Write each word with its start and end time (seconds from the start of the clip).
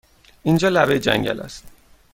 اینجا 0.43 0.69
لبه 0.69 0.99
جنگل 0.99 1.39
است! 1.39 1.63